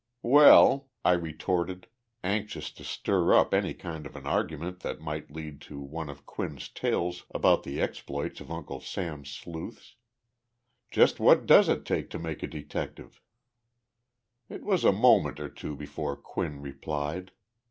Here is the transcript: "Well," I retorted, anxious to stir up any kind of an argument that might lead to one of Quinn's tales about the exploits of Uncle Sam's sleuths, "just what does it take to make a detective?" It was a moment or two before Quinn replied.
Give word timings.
"Well," 0.23 0.89
I 1.05 1.11
retorted, 1.11 1.85
anxious 2.23 2.71
to 2.71 2.83
stir 2.83 3.35
up 3.35 3.53
any 3.53 3.75
kind 3.75 4.07
of 4.07 4.15
an 4.15 4.25
argument 4.25 4.79
that 4.79 4.99
might 4.99 5.29
lead 5.29 5.61
to 5.69 5.79
one 5.79 6.09
of 6.09 6.25
Quinn's 6.25 6.69
tales 6.69 7.27
about 7.29 7.61
the 7.61 7.79
exploits 7.79 8.41
of 8.41 8.49
Uncle 8.49 8.79
Sam's 8.79 9.29
sleuths, 9.29 9.97
"just 10.89 11.19
what 11.19 11.45
does 11.45 11.69
it 11.69 11.85
take 11.85 12.09
to 12.09 12.17
make 12.17 12.41
a 12.41 12.47
detective?" 12.47 13.21
It 14.49 14.63
was 14.63 14.83
a 14.83 14.91
moment 14.91 15.39
or 15.39 15.49
two 15.49 15.75
before 15.75 16.17
Quinn 16.17 16.61
replied. 16.63 17.31